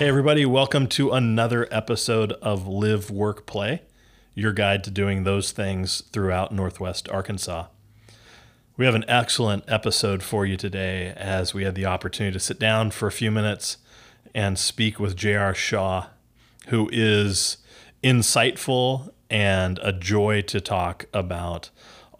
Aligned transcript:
Hey, 0.00 0.08
everybody, 0.08 0.46
welcome 0.46 0.86
to 0.86 1.10
another 1.10 1.68
episode 1.70 2.32
of 2.40 2.66
Live, 2.66 3.10
Work, 3.10 3.44
Play, 3.44 3.82
your 4.34 4.54
guide 4.54 4.82
to 4.84 4.90
doing 4.90 5.24
those 5.24 5.52
things 5.52 6.04
throughout 6.10 6.54
Northwest 6.54 7.06
Arkansas. 7.10 7.66
We 8.78 8.86
have 8.86 8.94
an 8.94 9.04
excellent 9.08 9.64
episode 9.68 10.22
for 10.22 10.46
you 10.46 10.56
today 10.56 11.12
as 11.18 11.52
we 11.52 11.64
had 11.64 11.74
the 11.74 11.84
opportunity 11.84 12.32
to 12.32 12.40
sit 12.40 12.58
down 12.58 12.92
for 12.92 13.08
a 13.08 13.12
few 13.12 13.30
minutes 13.30 13.76
and 14.34 14.58
speak 14.58 14.98
with 14.98 15.16
J.R. 15.16 15.52
Shaw, 15.52 16.06
who 16.68 16.88
is 16.90 17.58
insightful 18.02 19.12
and 19.28 19.78
a 19.82 19.92
joy 19.92 20.40
to 20.40 20.62
talk 20.62 21.04
about 21.12 21.68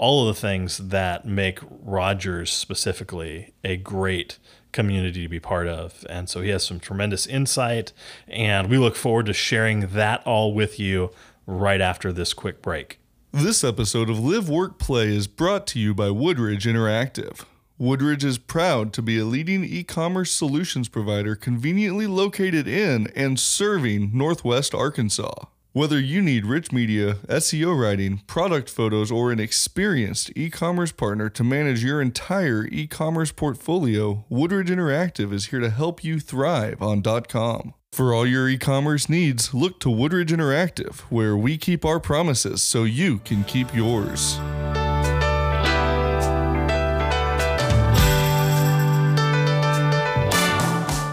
all 0.00 0.26
of 0.26 0.34
the 0.34 0.40
things 0.40 0.78
that 0.78 1.26
make 1.26 1.58
Rogers 1.68 2.50
specifically 2.50 3.52
a 3.62 3.76
great 3.76 4.38
community 4.72 5.24
to 5.24 5.28
be 5.28 5.38
part 5.38 5.68
of. 5.68 6.06
And 6.08 6.26
so 6.26 6.40
he 6.40 6.48
has 6.48 6.64
some 6.64 6.80
tremendous 6.80 7.26
insight, 7.26 7.92
and 8.26 8.70
we 8.70 8.78
look 8.78 8.96
forward 8.96 9.26
to 9.26 9.34
sharing 9.34 9.88
that 9.88 10.26
all 10.26 10.54
with 10.54 10.80
you 10.80 11.10
right 11.46 11.82
after 11.82 12.14
this 12.14 12.32
quick 12.32 12.62
break. 12.62 12.98
This 13.30 13.62
episode 13.62 14.08
of 14.08 14.18
Live, 14.18 14.48
Work, 14.48 14.78
Play 14.78 15.14
is 15.14 15.26
brought 15.26 15.66
to 15.68 15.78
you 15.78 15.94
by 15.94 16.10
Woodridge 16.10 16.64
Interactive. 16.64 17.44
Woodridge 17.76 18.24
is 18.24 18.38
proud 18.38 18.94
to 18.94 19.02
be 19.02 19.18
a 19.18 19.26
leading 19.26 19.64
e 19.64 19.84
commerce 19.84 20.30
solutions 20.30 20.88
provider 20.88 21.36
conveniently 21.36 22.06
located 22.06 22.66
in 22.66 23.08
and 23.14 23.38
serving 23.38 24.12
Northwest 24.14 24.74
Arkansas. 24.74 25.44
Whether 25.72 26.00
you 26.00 26.20
need 26.20 26.46
rich 26.46 26.72
media, 26.72 27.14
SEO 27.28 27.80
writing, 27.80 28.22
product 28.26 28.68
photos, 28.68 29.12
or 29.12 29.30
an 29.30 29.38
experienced 29.38 30.32
e 30.34 30.50
commerce 30.50 30.90
partner 30.90 31.30
to 31.30 31.44
manage 31.44 31.84
your 31.84 32.02
entire 32.02 32.66
e 32.72 32.88
commerce 32.88 33.30
portfolio, 33.30 34.24
Woodridge 34.28 34.68
Interactive 34.68 35.32
is 35.32 35.46
here 35.46 35.60
to 35.60 35.70
help 35.70 36.02
you 36.02 36.18
thrive 36.18 36.82
on 36.82 37.04
.com. 37.28 37.74
For 37.92 38.12
all 38.12 38.26
your 38.26 38.48
e 38.48 38.58
commerce 38.58 39.08
needs, 39.08 39.54
look 39.54 39.78
to 39.80 39.90
Woodridge 39.90 40.32
Interactive, 40.32 41.02
where 41.02 41.36
we 41.36 41.56
keep 41.56 41.84
our 41.84 42.00
promises 42.00 42.62
so 42.62 42.82
you 42.82 43.18
can 43.18 43.44
keep 43.44 43.72
yours. 43.72 44.40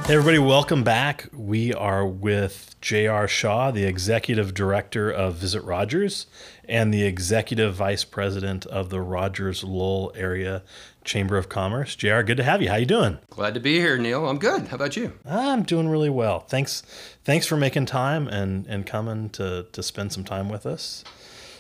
Hey, 0.08 0.14
everybody, 0.14 0.40
welcome 0.40 0.86
back. 0.86 1.28
We 1.34 1.74
are 1.74 2.08
with 2.08 2.78
J.R. 2.80 3.28
Shaw, 3.28 3.72
the 3.72 3.84
Executive 3.84 4.54
Director 4.54 5.12
of 5.12 5.36
Visit 5.36 5.62
Rogers 5.64 6.28
and 6.64 6.94
the 6.94 7.04
Executive 7.04 7.76
Vice 7.76 8.06
President 8.06 8.66
of 8.68 8.90
the 8.90 9.02
Rogers 9.02 9.66
Lowell 9.66 10.14
Area 10.16 10.64
Chamber 11.04 11.36
of 11.36 11.50
Commerce. 11.50 11.94
J.R., 11.94 12.24
good 12.24 12.38
to 12.38 12.44
have 12.44 12.62
you. 12.62 12.70
How 12.70 12.78
you 12.78 12.86
doing? 12.86 13.18
Glad 13.30 13.54
to 13.56 13.60
be 13.60 13.80
here, 13.80 13.98
Neil. 13.98 14.30
I'm 14.30 14.40
good. 14.40 14.70
How 14.70 14.76
about 14.76 14.96
you? 14.96 15.12
I'm 15.26 15.64
doing 15.64 15.90
really 15.90 16.10
well. 16.10 16.40
Thanks 16.40 16.84
thanks 17.26 17.46
for 17.46 17.58
making 17.58 17.88
time 17.88 18.30
and, 18.30 18.66
and 18.68 18.86
coming 18.86 19.30
to, 19.32 19.66
to 19.74 19.84
spend 19.84 20.14
some 20.14 20.24
time 20.24 20.48
with 20.48 20.66
us. 20.66 21.04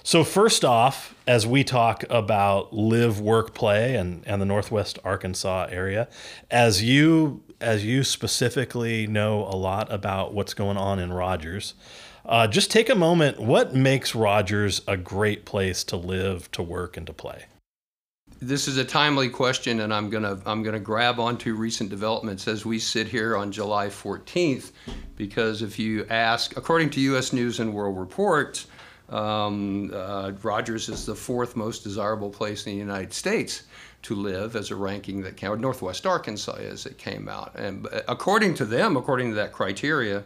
So 0.08 0.24
first 0.24 0.64
off, 0.64 1.14
as 1.28 1.46
we 1.46 1.66
talk 1.66 2.06
about 2.10 2.72
live, 2.72 3.20
work, 3.20 3.54
play 3.54 3.96
and, 3.96 4.24
and 4.26 4.42
the 4.42 4.46
Northwest 4.46 4.98
Arkansas 5.04 5.68
area, 5.70 6.08
as 6.50 6.82
you 6.82 7.44
as 7.60 7.84
you 7.84 8.06
specifically 8.06 9.06
know 9.06 9.44
a 9.44 9.58
lot 9.58 9.92
about 9.92 10.34
what's 10.34 10.54
going 10.54 10.78
on 10.78 11.00
in 11.00 11.12
Rogers, 11.12 11.74
uh, 12.26 12.48
just 12.48 12.72
take 12.72 12.88
a 12.88 12.96
moment. 12.96 13.42
What 13.42 13.76
makes 13.76 14.16
Rogers 14.16 14.82
a 14.88 14.96
great 14.96 15.44
place 15.44 15.84
to 15.84 15.98
live, 15.98 16.50
to 16.54 16.64
work, 16.64 16.96
and 16.96 17.06
to 17.06 17.12
play? 17.12 17.44
This 18.40 18.70
is 18.70 18.78
a 18.78 18.86
timely 18.86 19.28
question, 19.28 19.82
and 19.82 19.94
I'm 19.94 20.10
gonna 20.10 20.40
I'm 20.46 20.64
gonna 20.64 20.80
grab 20.80 21.20
onto 21.20 21.54
recent 21.54 21.90
developments 21.90 22.48
as 22.48 22.66
we 22.66 22.80
sit 22.80 23.10
here 23.10 23.36
on 23.36 23.52
July 23.52 23.88
14th, 23.88 24.72
because 25.18 25.62
if 25.62 25.78
you 25.78 26.06
ask, 26.06 26.56
according 26.56 26.92
to 26.92 27.02
U.S. 27.02 27.34
News 27.34 27.60
and 27.60 27.74
World 27.74 28.00
Report, 28.00 28.66
um, 29.10 29.92
uh, 29.94 30.32
Rogers 30.44 30.90
is 30.90 31.06
the 31.06 31.16
fourth 31.16 31.56
most 31.56 31.84
desirable 31.84 32.30
place 32.30 32.66
in 32.66 32.74
the 32.74 32.78
United 32.78 33.14
States 33.14 33.64
to 34.04 34.16
live 34.16 34.56
as 34.56 34.72
a 34.72 34.76
ranking 34.76 35.22
that 35.22 35.38
came, 35.38 35.60
Northwest 35.60 36.06
Arkansas 36.06 36.56
is, 36.56 36.86
it 36.86 36.98
came 36.98 37.28
out. 37.28 37.56
And 37.56 37.88
according 38.08 38.54
to 38.56 38.66
them, 38.66 38.96
according 38.96 39.30
to 39.30 39.36
that 39.36 39.54
criteria, 39.54 40.24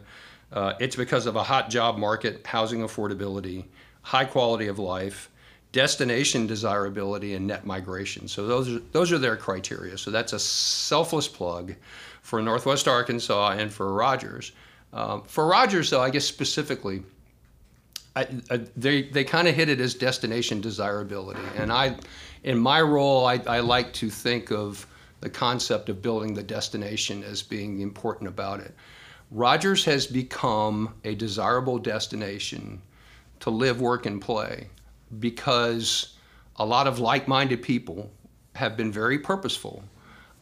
uh, 0.51 0.73
it's 0.79 0.95
because 0.95 1.25
of 1.25 1.35
a 1.35 1.43
hot 1.43 1.69
job 1.69 1.97
market, 1.97 2.45
housing 2.45 2.81
affordability, 2.81 3.65
high 4.01 4.25
quality 4.25 4.67
of 4.67 4.79
life, 4.79 5.29
destination 5.71 6.47
desirability, 6.47 7.35
and 7.35 7.47
net 7.47 7.65
migration. 7.65 8.27
So 8.27 8.45
those 8.45 8.75
are, 8.75 8.79
those 8.91 9.11
are 9.11 9.17
their 9.17 9.37
criteria. 9.37 9.97
So 9.97 10.11
that's 10.11 10.33
a 10.33 10.39
selfless 10.39 11.27
plug 11.27 11.75
for 12.21 12.41
Northwest 12.41 12.87
Arkansas 12.87 13.51
and 13.51 13.71
for 13.71 13.93
Rogers. 13.93 14.51
Um, 14.91 15.23
for 15.23 15.47
Rogers, 15.47 15.89
though, 15.89 16.01
I 16.01 16.09
guess 16.09 16.25
specifically, 16.25 17.03
I, 18.15 18.27
I, 18.49 18.57
they 18.75 19.03
they 19.03 19.23
kind 19.23 19.47
of 19.47 19.55
hit 19.55 19.69
it 19.69 19.79
as 19.79 19.93
destination 19.93 20.59
desirability, 20.61 21.41
and 21.55 21.71
I 21.71 21.95
in 22.43 22.57
my 22.57 22.81
role, 22.81 23.25
I, 23.25 23.41
I 23.47 23.59
like 23.59 23.93
to 23.93 24.09
think 24.09 24.51
of 24.51 24.85
the 25.21 25.29
concept 25.29 25.89
of 25.89 26.01
building 26.01 26.33
the 26.33 26.43
destination 26.43 27.23
as 27.23 27.41
being 27.43 27.81
important 27.81 28.27
about 28.27 28.59
it. 28.59 28.73
Rogers 29.29 29.85
has 29.85 30.07
become 30.07 30.95
a 31.03 31.15
desirable 31.15 31.77
destination 31.77 32.81
to 33.39 33.49
live, 33.49 33.79
work, 33.79 34.05
and 34.05 34.19
play 34.21 34.67
because 35.19 36.17
a 36.57 36.65
lot 36.65 36.87
of 36.87 36.99
like 36.99 37.27
minded 37.27 37.61
people 37.61 38.11
have 38.55 38.75
been 38.75 38.91
very 38.91 39.19
purposeful 39.19 39.83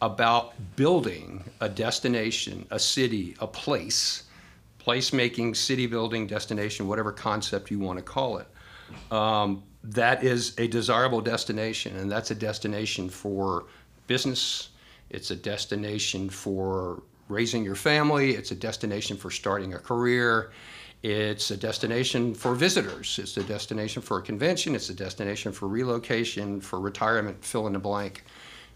about 0.02 0.54
building 0.76 1.44
a 1.60 1.70
destination, 1.70 2.66
a 2.72 2.80
city, 2.80 3.36
a 3.40 3.48
place, 3.48 4.24
placemaking, 4.80 5.56
city 5.56 5.86
building, 5.86 6.28
destination, 6.28 6.88
whatever 6.88 7.12
concept 7.12 7.70
you 7.70 7.80
want 7.80 7.98
to 7.98 8.04
call 8.04 8.38
it. 8.38 8.48
Um, 9.12 9.64
that 9.84 10.24
is 10.24 10.58
a 10.58 10.68
desirable 10.68 11.22
destination, 11.22 11.96
and 11.98 12.12
that's 12.12 12.32
a 12.32 12.36
destination 12.36 13.10
for 13.10 13.66
business. 14.08 14.70
It's 15.10 15.32
a 15.32 15.36
destination 15.36 16.30
for 16.30 17.04
raising 17.28 17.64
your 17.64 17.76
family. 17.76 18.32
It's 18.32 18.52
a 18.52 18.56
destination 18.56 19.18
for 19.18 19.30
starting 19.30 19.74
a 19.74 19.80
career. 19.80 20.52
It's 21.02 21.52
a 21.52 21.58
destination 21.58 22.34
for 22.36 22.56
visitors. 22.56 23.20
It's 23.22 23.38
a 23.38 23.44
destination 23.44 24.02
for 24.02 24.20
a 24.20 24.22
convention. 24.22 24.76
It's 24.76 24.90
a 24.90 24.94
destination 24.94 25.54
for 25.54 25.68
relocation, 25.68 26.60
for 26.60 26.80
retirement, 26.80 27.44
fill 27.44 27.68
in 27.68 27.74
the 27.74 27.80
blank. 27.80 28.24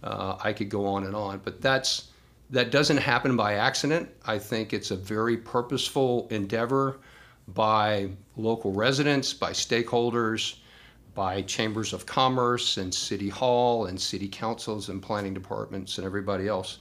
Uh, 0.04 0.38
I 0.42 0.54
could 0.54 0.70
go 0.70 0.86
on 0.86 1.06
and 1.06 1.16
on, 1.16 1.42
but 1.44 1.62
that's 1.62 2.10
that 2.50 2.72
doesn't 2.72 2.98
happen 2.98 3.36
by 3.36 3.56
accident. 3.56 4.10
I 4.26 4.38
think 4.38 4.74
it's 4.74 4.92
a 4.92 4.96
very 4.96 5.38
purposeful 5.38 6.28
endeavor 6.30 7.00
by 7.50 8.10
local 8.38 8.72
residents, 8.72 9.34
by 9.34 9.52
stakeholders, 9.52 10.58
by 11.14 11.42
chambers 11.44 11.94
of 11.94 12.06
commerce 12.06 12.78
and 12.78 12.94
city 12.94 13.30
hall 13.30 13.86
and 13.86 14.00
city 14.00 14.28
councils 14.28 14.90
and 14.90 15.02
planning 15.02 15.34
departments 15.34 15.98
and 15.98 16.06
everybody 16.06 16.48
else 16.48 16.80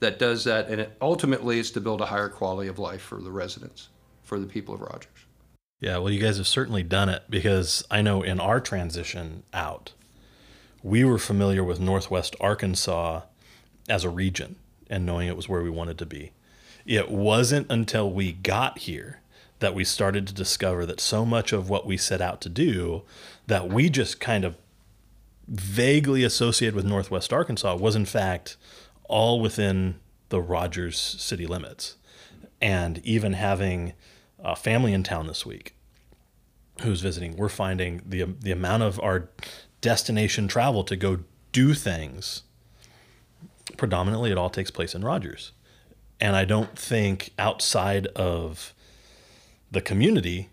that 0.00 0.18
does 0.18 0.44
that. 0.44 0.68
And 0.68 0.80
it 0.80 0.96
ultimately 1.00 1.58
is 1.58 1.70
to 1.72 1.80
build 1.80 2.00
a 2.00 2.06
higher 2.06 2.28
quality 2.28 2.68
of 2.68 2.78
life 2.78 3.02
for 3.02 3.20
the 3.20 3.30
residents 3.30 3.88
for 4.22 4.38
the 4.38 4.46
people 4.46 4.74
of 4.74 4.80
rogers. 4.80 5.08
Yeah 5.80 5.98
well 5.98 6.10
you 6.10 6.20
guys 6.20 6.38
have 6.38 6.46
certainly 6.46 6.82
done 6.82 7.10
it 7.10 7.24
because 7.28 7.84
i 7.90 8.00
know 8.00 8.22
in 8.22 8.40
our 8.40 8.58
transition 8.58 9.42
out 9.52 9.92
we 10.82 11.04
were 11.04 11.18
familiar 11.18 11.62
with 11.62 11.78
northwest 11.78 12.34
arkansas 12.40 13.20
as 13.88 14.02
a 14.02 14.08
region 14.08 14.56
and 14.88 15.06
knowing 15.06 15.28
it 15.28 15.36
was 15.36 15.48
where 15.48 15.62
we 15.62 15.70
wanted 15.70 15.98
to 15.98 16.06
be 16.06 16.32
it 16.86 17.10
wasn't 17.10 17.70
until 17.70 18.10
we 18.10 18.32
got 18.32 18.78
here 18.78 19.20
that 19.60 19.74
we 19.74 19.84
started 19.84 20.26
to 20.26 20.34
discover 20.34 20.84
that 20.84 21.00
so 21.00 21.24
much 21.24 21.52
of 21.52 21.70
what 21.70 21.86
we 21.86 21.96
set 21.96 22.20
out 22.20 22.40
to 22.40 22.48
do 22.48 23.02
that 23.46 23.68
we 23.68 23.88
just 23.88 24.20
kind 24.20 24.44
of 24.44 24.56
vaguely 25.48 26.24
associated 26.24 26.74
with 26.74 26.84
Northwest 26.84 27.32
Arkansas 27.32 27.76
was 27.76 27.96
in 27.96 28.04
fact 28.04 28.56
all 29.04 29.40
within 29.40 29.96
the 30.28 30.40
Rogers 30.40 30.98
city 30.98 31.46
limits. 31.46 31.96
And 32.60 32.98
even 33.04 33.34
having 33.34 33.92
a 34.38 34.56
family 34.56 34.92
in 34.92 35.02
town 35.02 35.26
this 35.26 35.44
week 35.44 35.74
who's 36.80 37.00
visiting, 37.00 37.36
we're 37.36 37.48
finding 37.48 38.02
the 38.06 38.24
the 38.24 38.52
amount 38.52 38.82
of 38.82 38.98
our 39.00 39.28
destination 39.80 40.48
travel 40.48 40.82
to 40.84 40.96
go 40.96 41.20
do 41.52 41.74
things 41.74 42.42
predominantly 43.74 44.30
it 44.30 44.38
all 44.38 44.50
takes 44.50 44.70
place 44.70 44.94
in 44.94 45.04
Rogers. 45.04 45.52
And 46.20 46.36
I 46.36 46.44
don't 46.44 46.78
think 46.78 47.30
outside 47.38 48.06
of 48.08 48.72
the 49.70 49.80
community, 49.80 50.48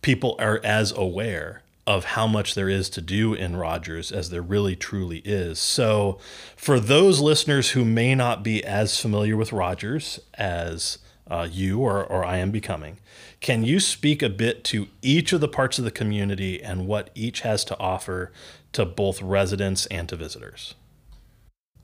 people 0.00 0.36
are 0.38 0.60
as 0.64 0.92
aware 0.92 1.62
of 1.86 2.04
how 2.04 2.26
much 2.26 2.54
there 2.54 2.68
is 2.68 2.88
to 2.90 3.00
do 3.00 3.34
in 3.34 3.56
Rogers 3.56 4.12
as 4.12 4.30
there 4.30 4.42
really 4.42 4.76
truly 4.76 5.18
is. 5.18 5.58
So, 5.58 6.18
for 6.56 6.78
those 6.78 7.20
listeners 7.20 7.70
who 7.70 7.84
may 7.84 8.14
not 8.14 8.42
be 8.42 8.64
as 8.64 9.00
familiar 9.00 9.36
with 9.36 9.52
Rogers 9.52 10.20
as 10.34 10.98
uh, 11.28 11.48
you 11.50 11.80
or, 11.80 12.04
or 12.04 12.24
I 12.24 12.36
am 12.38 12.50
becoming, 12.50 12.98
can 13.40 13.64
you 13.64 13.80
speak 13.80 14.22
a 14.22 14.28
bit 14.28 14.62
to 14.64 14.88
each 15.02 15.32
of 15.32 15.40
the 15.40 15.48
parts 15.48 15.78
of 15.78 15.84
the 15.84 15.90
community 15.90 16.62
and 16.62 16.86
what 16.86 17.10
each 17.14 17.40
has 17.40 17.64
to 17.64 17.78
offer 17.80 18.30
to 18.72 18.84
both 18.84 19.20
residents 19.20 19.86
and 19.86 20.08
to 20.08 20.16
visitors? 20.16 20.74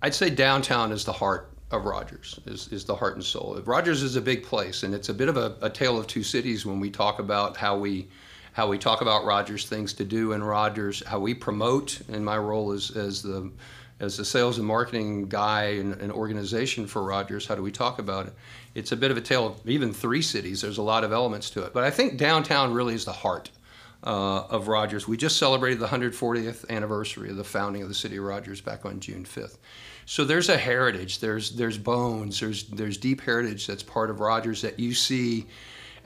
I'd 0.01 0.15
say 0.15 0.31
downtown 0.31 0.93
is 0.93 1.05
the 1.05 1.13
heart 1.13 1.51
of 1.71 1.85
Rogers 1.85 2.39
is, 2.47 2.69
is 2.69 2.85
the 2.85 2.95
heart 2.95 3.17
and 3.17 3.25
soul. 3.25 3.61
Rogers 3.65 4.03
is 4.03 4.17
a 4.17 4.21
big 4.21 4.43
place, 4.43 4.83
and 4.83 4.95
it's 4.95 5.09
a 5.09 5.15
bit 5.15 5.29
of 5.29 5.37
a, 5.37 5.57
a 5.61 5.69
tale 5.69 5.99
of 5.99 6.07
two 6.07 6.23
cities 6.23 6.65
when 6.65 6.81
we 6.81 6.91
talk 6.91 7.19
about 7.19 7.57
how 7.57 7.77
we 7.77 8.09
how 8.53 8.67
we 8.67 8.79
talk 8.79 9.03
about 9.03 9.25
Rogers, 9.25 9.67
things 9.69 9.93
to 9.93 10.05
do 10.05 10.33
in 10.33 10.43
Rogers, 10.43 11.05
how 11.07 11.21
we 11.21 11.33
promote. 11.33 12.01
In 12.09 12.25
my 12.25 12.39
role 12.39 12.73
as 12.73 12.91
as 12.97 13.23
the 13.23 13.51
as 14.01 14.17
the 14.17 14.25
sales 14.25 14.59
and 14.59 14.67
marketing 14.67 15.29
guy 15.29 15.65
and, 15.65 16.01
and 16.01 16.13
organization 16.13 16.87
for 16.87 17.03
Rogers, 17.03 17.47
how 17.47 17.57
do 17.57 17.63
we 17.63 17.73
talk 17.73 17.99
about 17.99 18.29
it? 18.29 18.33
It's 18.75 18.93
a 18.93 18.97
bit 18.97 19.11
of 19.11 19.17
a 19.17 19.21
tale 19.21 19.49
of 19.49 19.69
even 19.69 19.93
three 19.93 20.23
cities. 20.23 20.63
There's 20.63 20.79
a 20.79 20.83
lot 20.83 21.03
of 21.03 21.13
elements 21.13 21.51
to 21.51 21.65
it, 21.65 21.75
but 21.75 21.83
I 21.83 21.91
think 21.91 22.17
downtown 22.17 22.73
really 22.73 22.95
is 22.95 23.05
the 23.05 23.13
heart 23.13 23.51
uh, 24.05 24.45
of 24.45 24.69
Rogers. 24.69 25.09
We 25.09 25.17
just 25.17 25.39
celebrated 25.39 25.81
the 25.81 25.87
140th 25.87 26.69
anniversary 26.71 27.31
of 27.31 27.37
the 27.37 27.45
founding 27.45 27.83
of 27.83 27.89
the 27.89 27.95
city 27.95 28.17
of 28.17 28.25
Rogers 28.25 28.61
back 28.61 28.85
on 28.85 29.01
June 29.01 29.25
5th. 29.25 29.59
So 30.07 30.25
there's 30.25 30.49
a 30.49 30.57
heritage, 30.57 31.19
there's 31.19 31.51
there's 31.51 31.77
bones, 31.77 32.41
there's 32.41 32.65
there's 32.65 32.97
deep 32.97 33.21
heritage 33.21 33.67
that's 33.67 33.83
part 33.83 34.09
of 34.09 34.21
Rogers 34.21 34.63
that 34.63 34.79
you 34.79 34.95
see 34.95 35.47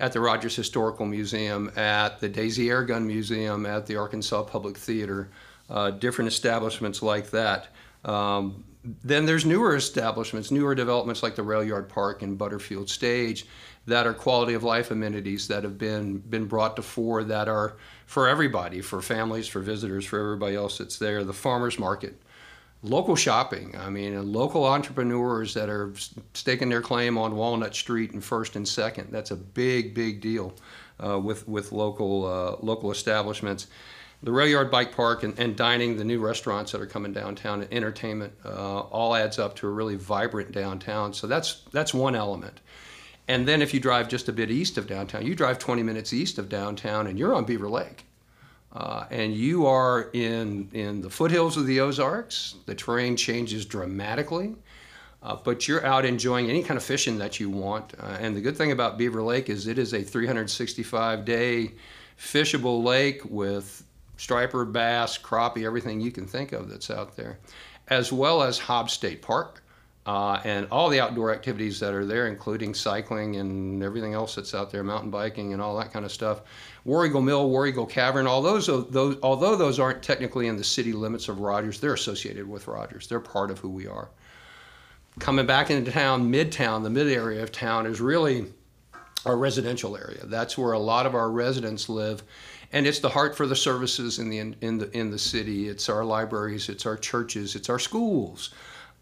at 0.00 0.12
the 0.12 0.20
Rogers 0.20 0.56
Historical 0.56 1.06
Museum, 1.06 1.70
at 1.76 2.18
the 2.18 2.28
Daisy 2.28 2.68
Air 2.68 2.82
Gun 2.82 3.06
Museum, 3.06 3.64
at 3.64 3.86
the 3.86 3.96
Arkansas 3.96 4.42
Public 4.42 4.76
Theater, 4.76 5.30
uh, 5.70 5.92
different 5.92 6.26
establishments 6.28 7.02
like 7.02 7.30
that. 7.30 7.68
Um, 8.04 8.64
then 8.84 9.26
there's 9.26 9.46
newer 9.46 9.76
establishments, 9.76 10.50
newer 10.50 10.74
developments 10.74 11.22
like 11.22 11.36
the 11.36 11.42
Railyard 11.42 11.88
Park 11.88 12.22
and 12.22 12.36
Butterfield 12.36 12.90
Stage 12.90 13.46
that 13.86 14.06
are 14.06 14.14
quality 14.14 14.54
of 14.54 14.62
life 14.62 14.90
amenities 14.90 15.48
that 15.48 15.64
have 15.64 15.78
been 15.78 16.18
been 16.18 16.46
brought 16.46 16.76
to 16.76 16.82
fore 16.82 17.24
that 17.24 17.48
are 17.48 17.76
for 18.06 18.28
everybody, 18.28 18.80
for 18.80 19.00
families, 19.00 19.48
for 19.48 19.60
visitors, 19.60 20.04
for 20.04 20.20
everybody 20.20 20.56
else 20.56 20.78
that's 20.78 20.98
there. 20.98 21.24
The 21.24 21.32
farmers 21.32 21.78
market, 21.78 22.20
local 22.82 23.16
shopping. 23.16 23.76
I 23.76 23.88
mean, 23.90 24.32
local 24.32 24.64
entrepreneurs 24.64 25.54
that 25.54 25.68
are 25.68 25.92
staking 26.34 26.68
their 26.68 26.82
claim 26.82 27.16
on 27.18 27.36
Walnut 27.36 27.74
Street 27.74 28.12
and 28.12 28.22
First 28.22 28.56
and 28.56 28.66
Second. 28.66 29.08
That's 29.10 29.30
a 29.30 29.36
big, 29.36 29.94
big 29.94 30.20
deal 30.20 30.54
uh, 31.04 31.18
with 31.18 31.46
with 31.48 31.72
local 31.72 32.26
uh, 32.26 32.64
local 32.64 32.90
establishments. 32.90 33.68
The 34.24 34.30
Railyard 34.30 34.70
Bike 34.70 34.94
Park 34.94 35.24
and, 35.24 35.36
and, 35.38 35.56
dining, 35.56 35.96
the 35.96 36.04
new 36.04 36.20
restaurants 36.20 36.70
that 36.72 36.80
are 36.80 36.86
coming 36.86 37.12
downtown, 37.12 37.62
and 37.62 37.72
entertainment, 37.72 38.32
uh, 38.44 38.80
all 38.80 39.16
adds 39.16 39.38
up 39.38 39.56
to 39.56 39.66
a 39.66 39.70
really 39.70 39.96
vibrant 39.96 40.52
downtown. 40.52 41.12
So 41.12 41.26
that's 41.26 41.62
that's 41.72 41.92
one 41.92 42.14
element. 42.14 42.60
And 43.28 43.46
then 43.46 43.62
if 43.62 43.72
you 43.74 43.80
drive 43.80 44.08
just 44.08 44.28
a 44.28 44.32
bit 44.32 44.50
east 44.50 44.78
of 44.78 44.86
downtown, 44.86 45.24
you 45.26 45.34
drive 45.34 45.58
20 45.58 45.82
minutes 45.82 46.12
east 46.12 46.38
of 46.38 46.48
downtown, 46.48 47.06
and 47.06 47.18
you're 47.18 47.34
on 47.34 47.44
Beaver 47.44 47.68
Lake. 47.68 48.04
Uh, 48.72 49.04
and 49.10 49.34
you 49.34 49.66
are 49.66 50.08
in, 50.12 50.68
in 50.72 51.02
the 51.02 51.10
foothills 51.10 51.56
of 51.56 51.66
the 51.66 51.80
Ozarks. 51.80 52.56
The 52.66 52.74
terrain 52.74 53.16
changes 53.16 53.66
dramatically, 53.66 54.54
uh, 55.22 55.36
but 55.36 55.68
you're 55.68 55.84
out 55.84 56.04
enjoying 56.06 56.48
any 56.48 56.62
kind 56.62 56.78
of 56.78 56.82
fishing 56.82 57.18
that 57.18 57.38
you 57.38 57.50
want. 57.50 57.92
Uh, 58.00 58.16
and 58.18 58.34
the 58.34 58.40
good 58.40 58.56
thing 58.56 58.72
about 58.72 58.96
Beaver 58.96 59.22
Lake 59.22 59.50
is 59.50 59.66
it 59.66 59.78
is 59.78 59.92
a 59.92 60.02
365 60.02 61.24
day 61.24 61.72
fishable 62.18 62.82
lake 62.82 63.22
with 63.26 63.84
striper, 64.22 64.64
bass, 64.64 65.18
crappie, 65.18 65.64
everything 65.64 66.00
you 66.00 66.12
can 66.12 66.24
think 66.24 66.52
of 66.52 66.68
that's 66.68 66.90
out 66.90 67.16
there, 67.16 67.40
as 67.88 68.12
well 68.12 68.40
as 68.40 68.56
Hobbs 68.56 68.92
State 68.92 69.20
Park. 69.20 69.64
Uh, 70.04 70.40
and 70.44 70.66
all 70.72 70.88
the 70.88 70.98
outdoor 70.98 71.32
activities 71.32 71.78
that 71.78 71.94
are 71.94 72.04
there, 72.04 72.26
including 72.26 72.74
cycling 72.74 73.36
and 73.36 73.84
everything 73.84 74.14
else 74.14 74.34
that's 74.34 74.52
out 74.52 74.68
there, 74.70 74.82
mountain 74.82 75.10
biking 75.10 75.52
and 75.52 75.62
all 75.62 75.76
that 75.78 75.92
kind 75.92 76.04
of 76.04 76.10
stuff. 76.10 76.42
War 76.84 77.06
Eagle 77.06 77.22
Mill, 77.22 77.48
War 77.48 77.68
Eagle 77.68 77.86
Cavern, 77.86 78.26
all 78.26 78.42
those, 78.42 78.66
those, 78.66 79.16
although 79.22 79.54
those 79.54 79.78
aren't 79.78 80.02
technically 80.02 80.48
in 80.48 80.56
the 80.56 80.64
city 80.64 80.92
limits 80.92 81.28
of 81.28 81.38
Rogers, 81.38 81.78
they're 81.78 81.94
associated 81.94 82.48
with 82.48 82.66
Rogers. 82.66 83.06
They're 83.06 83.20
part 83.20 83.52
of 83.52 83.60
who 83.60 83.70
we 83.70 83.86
are. 83.86 84.08
Coming 85.20 85.46
back 85.46 85.70
into 85.70 85.92
town, 85.92 86.32
Midtown, 86.32 86.82
the 86.82 86.90
mid 86.90 87.06
area 87.06 87.42
of 87.42 87.52
town, 87.52 87.86
is 87.86 88.00
really 88.00 88.46
our 89.24 89.36
residential 89.36 89.96
area. 89.96 90.26
That's 90.26 90.58
where 90.58 90.72
a 90.72 90.78
lot 90.78 91.06
of 91.06 91.14
our 91.14 91.30
residents 91.30 91.88
live, 91.88 92.24
and 92.72 92.86
it's 92.86 93.00
the 93.00 93.08
heart 93.08 93.36
for 93.36 93.46
the 93.46 93.56
services 93.56 94.18
in 94.18 94.30
the 94.30 94.38
in 94.38 94.78
the 94.78 94.90
in 94.96 95.10
the 95.10 95.18
city. 95.18 95.68
It's 95.68 95.88
our 95.88 96.04
libraries, 96.04 96.68
it's 96.68 96.86
our 96.86 96.96
churches, 96.96 97.54
it's 97.54 97.68
our 97.68 97.78
schools. 97.78 98.50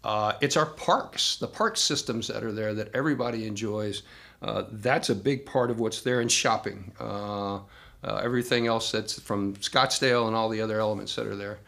Uh, 0.03 0.33
it's 0.41 0.57
our 0.57 0.65
parks, 0.65 1.35
the 1.35 1.47
park 1.47 1.77
systems 1.77 2.27
that 2.27 2.43
are 2.43 2.51
there 2.51 2.73
that 2.73 2.89
everybody 2.95 3.45
enjoys. 3.45 4.01
Uh, 4.41 4.63
that's 4.71 5.09
a 5.09 5.15
big 5.15 5.45
part 5.45 5.69
of 5.69 5.79
what's 5.79 6.01
there 6.01 6.21
in 6.21 6.27
shopping. 6.27 6.91
Uh, 6.99 7.57
uh, 8.03 8.15
everything 8.23 8.65
else 8.65 8.91
that's 8.91 9.19
from 9.19 9.55
Scottsdale 9.57 10.25
and 10.25 10.35
all 10.35 10.49
the 10.49 10.59
other 10.59 10.79
elements 10.79 11.15
that 11.15 11.27
are 11.27 11.35
there. 11.35 11.59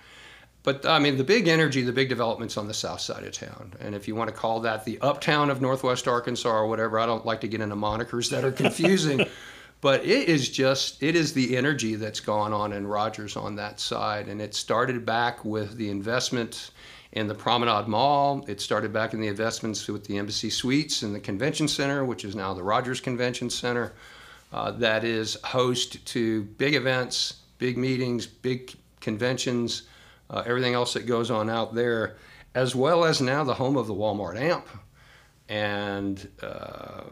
But 0.64 0.86
I 0.86 0.98
mean, 0.98 1.18
the 1.18 1.24
big 1.24 1.48
energy, 1.48 1.84
the 1.84 1.92
big 1.92 2.10
developments 2.10 2.58
on 2.58 2.68
the 2.68 2.74
south 2.74 3.02
side 3.02 3.24
of 3.24 3.34
town. 3.34 3.74
And 3.80 3.94
if 3.94 4.08
you 4.08 4.16
want 4.16 4.30
to 4.30 4.36
call 4.36 4.62
that 4.62 4.84
the 4.84 5.00
uptown 5.02 5.50
of 5.50 5.62
Northwest 5.62 6.08
Arkansas 6.08 6.50
or 6.50 6.68
whatever, 6.68 7.00
I 7.00 7.06
don't 7.06 7.26
like 7.26 7.42
to 7.42 7.48
get 7.48 7.62
into 7.62 7.76
monikers 7.76 8.30
that 8.32 8.44
are 8.44 8.52
confusing. 8.52 9.26
but 9.84 10.06
it 10.06 10.30
is 10.30 10.48
just, 10.48 11.04
it 11.04 11.14
is 11.14 11.34
the 11.34 11.58
energy 11.58 11.96
that's 11.96 12.22
gone 12.22 12.54
on 12.54 12.72
in 12.72 12.88
Rogers 12.88 13.36
on 13.36 13.58
that 13.58 13.82
side. 13.82 14.30
And 14.30 14.42
it 14.42 14.56
started 14.56 15.06
back 15.06 15.44
with 15.44 15.76
the 15.76 15.90
investment 15.90 16.72
in 17.12 17.28
the 17.28 17.36
Promenade 17.36 17.90
Mall. 17.90 18.46
It 18.48 18.62
started 18.62 18.94
back 18.94 19.14
in 19.14 19.20
the 19.20 19.28
investments 19.28 19.86
with 19.90 20.06
the 20.06 20.18
Embassy 20.18 20.50
Suites 20.50 21.02
and 21.02 21.14
the 21.14 21.20
Convention 21.20 21.68
Center, 21.68 22.06
which 22.06 22.24
is 22.24 22.34
now 22.34 22.54
the 22.54 22.64
Rogers 22.64 23.02
Convention 23.02 23.50
Center, 23.50 23.92
uh, 24.54 24.72
that 24.72 25.04
is 25.04 25.38
host 25.44 26.06
to 26.06 26.44
big 26.44 26.76
events, 26.76 27.42
big 27.58 27.78
meetings, 27.78 28.26
big 28.26 28.74
conventions, 29.02 29.84
uh, 30.30 30.44
everything 30.46 30.76
else 30.76 30.94
that 30.94 31.06
goes 31.06 31.30
on 31.30 31.50
out 31.50 31.76
there, 31.76 32.16
as 32.56 32.74
well 32.74 33.04
as 33.04 33.20
now 33.20 33.44
the 33.44 33.56
home 33.56 33.76
of 33.76 33.88
the 33.88 33.94
Walmart 33.94 34.40
AMP, 34.40 34.66
and 35.50 36.30
uh, 36.42 36.46
uh, 36.46 37.04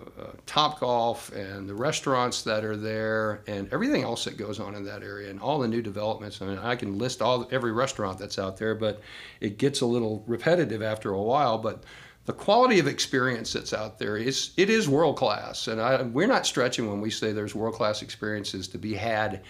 Topgolf 0.47 1.33
and 1.35 1.67
the 1.67 1.75
restaurants 1.75 2.43
that 2.43 2.63
are 2.63 2.77
there 2.77 3.43
and 3.47 3.71
everything 3.73 4.03
else 4.03 4.23
that 4.23 4.37
goes 4.37 4.59
on 4.59 4.73
in 4.73 4.85
that 4.85 5.03
area 5.03 5.29
and 5.29 5.39
all 5.41 5.59
the 5.59 5.67
new 5.67 5.81
developments. 5.81 6.41
I 6.41 6.45
mean, 6.45 6.57
I 6.57 6.75
can 6.75 6.97
list 6.97 7.21
all 7.21 7.47
every 7.51 7.73
restaurant 7.73 8.17
that's 8.17 8.39
out 8.39 8.57
there, 8.57 8.73
but 8.73 9.01
it 9.41 9.57
gets 9.57 9.81
a 9.81 9.85
little 9.85 10.23
repetitive 10.27 10.81
after 10.81 11.11
a 11.11 11.21
while. 11.21 11.57
But 11.57 11.83
the 12.25 12.33
quality 12.33 12.79
of 12.79 12.87
experience 12.87 13.51
that's 13.51 13.73
out 13.73 13.99
there 13.99 14.15
is 14.15 14.51
it 14.55 14.69
is 14.69 14.87
world 14.87 15.17
class, 15.17 15.67
and 15.67 15.81
I, 15.81 16.03
we're 16.03 16.27
not 16.27 16.45
stretching 16.45 16.87
when 16.87 17.01
we 17.01 17.09
say 17.09 17.33
there's 17.33 17.55
world 17.55 17.75
class 17.75 18.01
experiences 18.01 18.67
to 18.69 18.77
be 18.77 18.93
had 18.93 19.41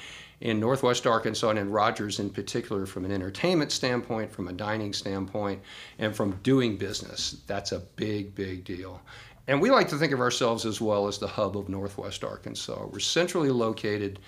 in 0.42 0.60
Northwest 0.60 1.06
Arkansas 1.06 1.50
and 1.50 1.60
in 1.60 1.72
Rogers 1.72 2.20
in 2.20 2.30
particular, 2.30 2.86
from 2.86 3.06
an 3.06 3.12
entertainment 3.12 3.72
standpoint, 3.72 4.32
from 4.32 4.48
a 4.48 4.54
dining 4.54 4.92
standpoint, 4.92 5.62
and 6.00 6.16
from 6.16 6.40
doing 6.44 6.78
business. 6.78 7.38
That's 7.48 7.72
a 7.72 7.80
big, 7.80 8.34
big 8.36 8.64
deal. 8.64 9.02
And 9.48 9.62
we 9.62 9.70
like 9.70 9.88
to 9.90 9.98
think 9.98 10.14
of 10.14 10.20
ourselves 10.20 10.66
as 10.66 10.82
well 10.82 11.08
as 11.08 11.18
the 11.18 11.28
hub 11.28 11.58
of 11.58 11.70
Northwest 11.70 12.24
Arkansas. 12.24 12.88
We're 12.88 13.00
centrally 13.00 13.52
located 13.52 14.20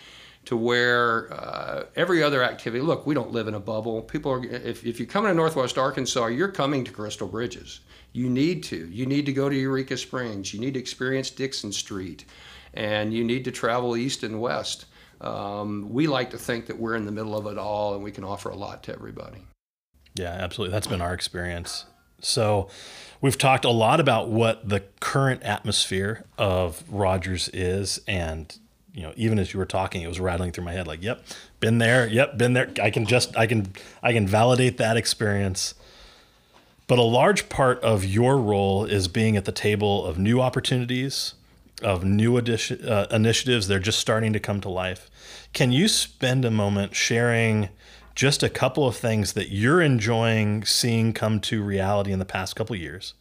to 0.46 0.58
where 0.58 1.34
uh, 1.34 1.86
every 1.96 2.22
other 2.22 2.43
activity 2.43 2.84
look 2.84 3.05
we 3.05 3.15
don't 3.15 3.32
live 3.32 3.48
in 3.48 3.53
a 3.53 3.60
bubble 3.60 4.01
people 4.01 4.29
are 4.29 4.43
if, 4.43 4.86
if 4.86 5.00
you 5.00 5.05
come 5.05 5.24
to 5.24 5.34
northwest 5.34 5.77
arkansas 5.77 6.25
you're 6.25 6.51
coming 6.51 6.84
to 6.84 6.91
crystal 6.91 7.29
bridges 7.29 7.79
you 8.12 8.29
need 8.29 8.62
to 8.62 8.89
you 8.89 9.05
need 9.05 9.25
to 9.25 9.32
go 9.32 9.48
to 9.48 9.55
eureka 9.55 9.96
springs 9.96 10.53
you 10.53 10.60
need 10.60 10.74
to 10.74 10.79
experience 10.82 11.29
dickson 11.29 11.72
street 11.72 12.25
and 12.74 13.13
you 13.13 13.24
need 13.24 13.46
to 13.46 13.51
travel 13.51 13.96
east 13.96 14.24
and 14.24 14.41
west 14.41 14.86
um, 15.24 15.92
we 15.92 16.08
like 16.08 16.32
to 16.32 16.38
think 16.38 16.68
that 16.68 16.77
we're 16.77 16.96
in 16.96 17.06
the 17.06 17.12
middle 17.12 17.38
of 17.38 17.48
it 17.48 17.58
all 17.58 17.96
and 17.96 18.03
we 18.03 18.12
can 18.12 18.24
offer 18.24 18.50
a 18.50 18.56
lot 18.56 18.84
to 18.84 18.94
everybody. 18.94 19.39
Yeah, 20.15 20.32
absolutely. 20.32 20.72
That's 20.72 20.88
been 20.88 21.01
our 21.01 21.13
experience. 21.13 21.86
So, 22.20 22.70
we've 23.20 23.38
talked 23.38 23.65
a 23.65 23.70
lot 23.70 24.00
about 24.00 24.30
what 24.30 24.70
the 24.70 24.82
current 25.00 25.44
atmosphere 25.44 26.25
of 26.38 26.84
Rogers 26.89 27.50
is, 27.50 28.00
and 28.08 28.56
you 28.94 29.01
know, 29.01 29.12
even 29.15 29.39
as 29.39 29.53
you 29.53 29.60
were 29.60 29.65
talking, 29.65 30.03
it 30.03 30.08
was 30.08 30.20
rattling 30.20 30.51
through 30.51 30.65
my 30.65 30.72
head. 30.72 30.86
Like, 30.86 31.01
yep, 31.01 31.25
been 31.60 31.80
there. 31.80 32.08
Yep, 32.08 32.38
been 32.38 32.53
there. 32.53 32.72
I 32.82 32.92
can 32.92 33.06
just, 33.06 33.36
I 33.36 33.48
can, 33.48 33.74
I 34.03 34.13
can 34.13 34.27
validate 34.27 34.77
that 34.77 34.98
experience. 34.98 35.74
But 36.86 37.00
a 37.00 37.03
large 37.03 37.50
part 37.50 37.80
of 37.82 38.06
your 38.06 38.38
role 38.38 38.86
is 38.86 39.08
being 39.08 39.36
at 39.36 39.46
the 39.46 39.51
table 39.51 40.06
of 40.06 40.20
new 40.20 40.42
opportunities, 40.42 41.34
of 41.84 42.04
new 42.04 42.38
addition, 42.38 42.88
uh, 42.88 43.08
initiatives. 43.12 43.68
They're 43.68 43.80
just 43.80 44.00
starting 44.00 44.34
to 44.34 44.40
come 44.40 44.62
to 44.62 44.70
life. 44.70 45.10
Can 45.54 45.72
you 45.72 45.88
spend 45.88 46.46
a 46.46 46.52
moment 46.52 46.96
sharing 46.96 47.70
just 48.16 48.44
a 48.44 48.50
couple 48.50 48.88
of 48.88 48.96
things 48.96 49.34
that 49.34 49.50
you're 49.50 49.82
enjoying 49.82 50.66
seeing 50.66 51.13
come 51.13 51.40
to 51.40 51.63
reality 51.63 52.12
in 52.12 52.20
the 52.20 52.25
past 52.25 52.56
couple 52.56 52.75
years, 52.75 53.13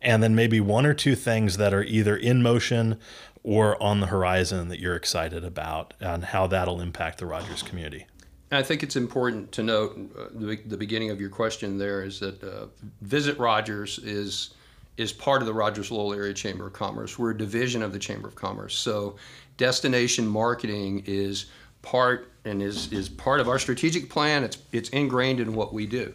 and 0.00 0.22
then 0.22 0.34
maybe 0.34 0.60
one 0.60 0.86
or 0.86 0.94
two 0.94 1.16
things 1.16 1.56
that 1.56 1.74
are 1.74 1.82
either 1.82 2.16
in 2.16 2.42
motion 2.42 2.98
or 3.42 3.80
on 3.82 4.00
the 4.00 4.06
horizon 4.06 4.68
that 4.68 4.80
you're 4.80 4.96
excited 4.96 5.44
about, 5.44 5.94
and 6.00 6.26
how 6.26 6.46
that'll 6.46 6.80
impact 6.80 7.18
the 7.18 7.26
Rogers 7.26 7.62
community? 7.62 8.06
I 8.50 8.62
think 8.62 8.82
it's 8.82 8.96
important 8.96 9.50
to 9.52 9.62
note 9.62 9.98
uh, 10.16 10.26
the, 10.32 10.56
the, 10.64 10.76
beginning 10.76 11.10
of 11.10 11.20
your 11.20 11.30
question 11.30 11.78
there 11.78 12.02
is 12.02 12.20
that 12.20 12.42
uh, 12.42 12.66
Visit 13.02 13.38
Rogers 13.38 13.98
is 13.98 14.54
is 14.96 15.12
part 15.12 15.42
of 15.42 15.46
the 15.46 15.54
Rogers 15.54 15.90
Lowell 15.90 16.14
Area 16.14 16.32
Chamber 16.34 16.66
of 16.66 16.72
Commerce. 16.72 17.18
We're 17.18 17.32
a 17.32 17.38
division 17.38 17.82
of 17.82 17.92
the 17.92 17.98
Chamber 17.98 18.28
of 18.28 18.34
Commerce. 18.34 18.74
So 18.74 19.16
destination 19.56 20.26
marketing 20.26 21.02
is 21.06 21.46
part 21.82 22.32
and 22.44 22.62
is, 22.62 22.92
is 22.92 23.08
part 23.08 23.40
of 23.40 23.48
our 23.48 23.58
strategic 23.58 24.08
plan. 24.08 24.44
It's, 24.44 24.58
it's 24.72 24.88
ingrained 24.90 25.40
in 25.40 25.54
what 25.54 25.72
we 25.72 25.86
do. 25.86 26.14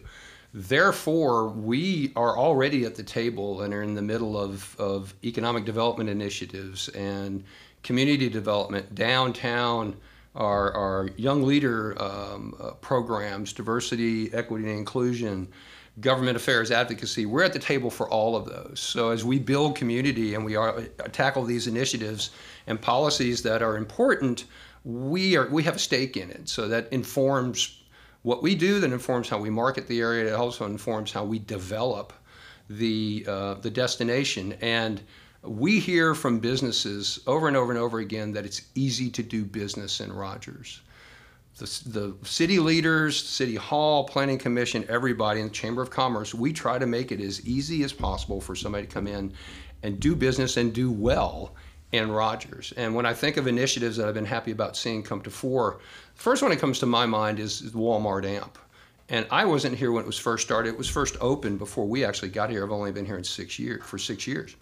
Therefore, 0.54 1.48
we 1.48 2.12
are 2.14 2.36
already 2.36 2.84
at 2.84 2.94
the 2.94 3.02
table 3.02 3.62
and 3.62 3.72
are 3.72 3.82
in 3.82 3.94
the 3.94 4.02
middle 4.02 4.38
of, 4.38 4.78
of 4.78 5.14
economic 5.24 5.64
development 5.64 6.10
initiatives 6.10 6.88
and 6.90 7.42
community 7.82 8.28
development 8.28 8.94
downtown, 8.94 9.96
our, 10.34 10.72
our 10.72 11.08
young 11.16 11.42
leader 11.42 12.00
um, 12.02 12.54
uh, 12.60 12.72
programs, 12.72 13.52
diversity, 13.52 14.32
equity, 14.34 14.68
and 14.68 14.78
inclusion, 14.78 15.48
government 16.00 16.36
affairs 16.36 16.70
advocacy. 16.70 17.26
We're 17.26 17.42
at 17.42 17.52
the 17.52 17.58
table 17.58 17.90
for 17.90 18.08
all 18.08 18.34
of 18.34 18.46
those. 18.46 18.80
So 18.80 19.10
as 19.10 19.24
we 19.24 19.38
build 19.38 19.76
community 19.76 20.34
and 20.34 20.44
we 20.44 20.56
are, 20.56 20.78
uh, 20.78 20.84
tackle 21.12 21.44
these 21.44 21.66
initiatives 21.66 22.30
and 22.66 22.80
policies 22.80 23.42
that 23.42 23.62
are 23.62 23.76
important, 23.76 24.46
we 24.84 25.36
are 25.36 25.48
we 25.48 25.62
have 25.64 25.76
a 25.76 25.78
stake 25.78 26.16
in 26.16 26.30
it. 26.30 26.48
So 26.48 26.66
that 26.68 26.92
informs 26.92 27.82
what 28.22 28.42
we 28.42 28.54
do, 28.54 28.80
that 28.80 28.92
informs 28.92 29.28
how 29.28 29.38
we 29.38 29.50
market 29.50 29.86
the 29.86 30.00
area. 30.00 30.32
It 30.32 30.34
also 30.34 30.64
informs 30.64 31.12
how 31.12 31.24
we 31.24 31.38
develop 31.38 32.12
the 32.70 33.24
uh, 33.28 33.54
the 33.54 33.70
destination. 33.70 34.54
And 34.60 35.02
we 35.42 35.80
hear 35.80 36.14
from 36.14 36.38
businesses 36.38 37.20
over 37.26 37.48
and 37.48 37.56
over 37.56 37.72
and 37.72 37.80
over 37.80 37.98
again 37.98 38.32
that 38.32 38.44
it's 38.44 38.62
easy 38.74 39.10
to 39.10 39.22
do 39.22 39.44
business 39.44 40.00
in 40.00 40.12
Rogers. 40.12 40.80
The, 41.58 41.80
the 41.86 42.26
city 42.26 42.58
leaders, 42.58 43.22
city 43.22 43.56
hall, 43.56 44.04
planning 44.04 44.38
commission, 44.38 44.84
everybody 44.88 45.40
in 45.40 45.48
the 45.48 45.52
Chamber 45.52 45.82
of 45.82 45.90
Commerce, 45.90 46.34
we 46.34 46.52
try 46.52 46.78
to 46.78 46.86
make 46.86 47.12
it 47.12 47.20
as 47.20 47.46
easy 47.46 47.84
as 47.84 47.92
possible 47.92 48.40
for 48.40 48.56
somebody 48.56 48.86
to 48.86 48.92
come 48.92 49.06
in 49.06 49.32
and 49.82 50.00
do 50.00 50.16
business 50.16 50.56
and 50.56 50.72
do 50.72 50.90
well 50.90 51.54
in 51.92 52.10
Rogers. 52.10 52.72
And 52.76 52.94
when 52.94 53.04
I 53.04 53.12
think 53.12 53.36
of 53.36 53.46
initiatives 53.46 53.96
that 53.98 54.08
I've 54.08 54.14
been 54.14 54.24
happy 54.24 54.50
about 54.50 54.76
seeing 54.76 55.02
come 55.02 55.20
to 55.22 55.30
fore, 55.30 55.80
the 56.16 56.22
first 56.22 56.42
one 56.42 56.50
that 56.50 56.58
comes 56.58 56.78
to 56.80 56.86
my 56.86 57.04
mind 57.04 57.38
is 57.38 57.62
Walmart 57.72 58.24
AMP. 58.24 58.58
And 59.10 59.26
I 59.30 59.44
wasn't 59.44 59.76
here 59.76 59.92
when 59.92 60.04
it 60.04 60.06
was 60.06 60.18
first 60.18 60.44
started. 60.44 60.70
It 60.70 60.78
was 60.78 60.88
first 60.88 61.16
opened 61.20 61.58
before 61.58 61.86
we 61.86 62.04
actually 62.04 62.30
got 62.30 62.48
here. 62.48 62.64
I've 62.64 62.72
only 62.72 62.92
been 62.92 63.04
here 63.04 63.18
in 63.18 63.24
six 63.24 63.58
years 63.58 63.82
for 63.84 63.98
six 63.98 64.26
years. 64.26 64.56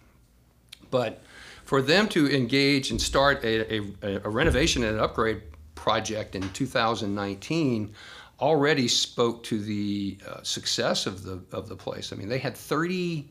But 0.89 1.23
for 1.63 1.81
them 1.81 2.09
to 2.09 2.29
engage 2.29 2.91
and 2.91 2.99
start 2.99 3.41
a, 3.45 3.77
a, 3.77 4.21
a 4.25 4.29
renovation 4.29 4.83
and 4.83 4.97
an 4.97 5.01
upgrade 5.01 5.41
project 5.81 6.35
in 6.35 6.47
2019 6.53 7.91
already 8.39 8.87
spoke 8.87 9.43
to 9.43 9.59
the 9.59 10.15
uh, 10.27 10.43
success 10.43 11.07
of 11.07 11.23
the 11.23 11.41
of 11.51 11.67
the 11.67 11.75
place. 11.75 12.13
I 12.13 12.15
mean, 12.15 12.29
they 12.29 12.37
had 12.37 12.55
30 12.55 13.27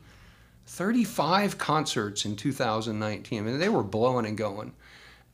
35 0.67 1.57
concerts 1.57 2.25
in 2.25 2.35
2019. 2.35 3.39
I 3.39 3.41
mean, 3.41 3.59
they 3.59 3.69
were 3.69 3.83
blowing 3.83 4.25
and 4.25 4.37
going. 4.37 4.73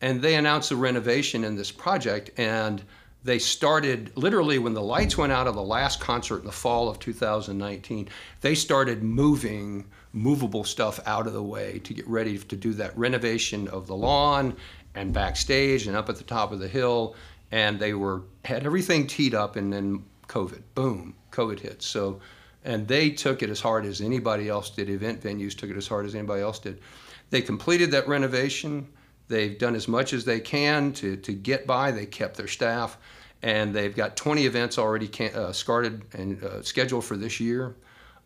And 0.02 0.22
they 0.22 0.36
announced 0.36 0.72
a 0.72 0.76
renovation 0.76 1.44
in 1.44 1.56
this 1.56 1.72
project, 1.72 2.30
and 2.38 2.84
they 3.24 3.40
started 3.40 4.12
literally 4.16 4.60
when 4.60 4.74
the 4.74 4.82
lights 4.82 5.18
went 5.18 5.32
out 5.32 5.48
of 5.48 5.56
the 5.56 5.62
last 5.62 6.00
concert 6.00 6.40
in 6.40 6.46
the 6.46 6.52
fall 6.52 6.88
of 6.88 7.00
2019. 7.00 8.10
They 8.42 8.56
started 8.56 9.04
moving 9.04 9.86
movable 10.14 10.64
stuff 10.64 11.00
out 11.06 11.28
of 11.28 11.34
the 11.34 11.44
way 11.44 11.80
to 11.80 11.94
get 11.94 12.08
ready 12.08 12.38
to 12.38 12.56
do 12.56 12.74
that 12.74 12.98
renovation 12.98 13.68
of 13.68 13.88
the 13.88 13.96
lawn 13.96 14.56
and 14.98 15.14
backstage 15.14 15.88
and 15.88 15.96
up 15.96 16.10
at 16.10 16.18
the 16.18 16.24
top 16.24 16.52
of 16.52 16.60
the 16.60 16.68
hill. 16.68 17.16
And 17.52 17.80
they 17.80 17.94
were 17.94 18.24
had 18.44 18.66
everything 18.66 19.08
teed 19.08 19.34
up, 19.34 19.56
and 19.56 19.72
then 19.72 20.04
COVID, 20.28 20.62
boom, 20.76 21.16
COVID 21.32 21.60
hit. 21.60 21.82
So 21.82 22.20
and 22.68 22.86
they 22.86 23.10
took 23.10 23.42
it 23.42 23.50
as 23.50 23.62
hard 23.62 23.86
as 23.86 24.02
anybody 24.02 24.50
else 24.50 24.70
did. 24.70 24.90
Event 24.90 25.22
venues 25.22 25.56
took 25.56 25.70
it 25.70 25.78
as 25.78 25.88
hard 25.88 26.06
as 26.06 26.16
anybody 26.16 26.42
else 26.42 26.60
did. 26.60 26.82
They 27.30 27.42
completed 27.42 27.92
that 27.92 28.08
renovation. 28.10 28.90
They've 29.30 29.58
done 29.58 29.74
as 29.74 29.88
much 29.88 30.12
as 30.12 30.26
they 30.26 30.42
can 30.42 30.92
to, 30.94 31.16
to 31.16 31.34
get 31.34 31.66
by. 31.66 31.92
They 31.92 32.06
kept 32.06 32.36
their 32.36 32.48
staff, 32.48 32.98
and 33.42 33.74
they've 33.74 33.96
got 33.96 34.18
20 34.18 34.46
events 34.46 34.78
already 34.78 35.08
can, 35.08 35.34
uh, 35.34 35.54
started 35.54 36.04
and 36.14 36.44
uh, 36.44 36.62
scheduled 36.62 37.06
for 37.06 37.16
this 37.16 37.40
year. 37.40 37.76